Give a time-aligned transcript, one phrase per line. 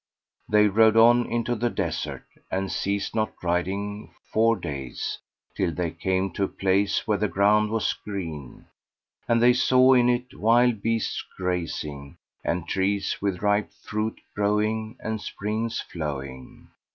[0.49, 5.19] They rode on into the desert and ceased not riding four days,
[5.55, 8.65] till they came to a place where the ground was green,
[9.27, 15.21] and they saw in it wild beasts grazing and trees with ripe fruit growing and
[15.21, 16.69] springs flowing.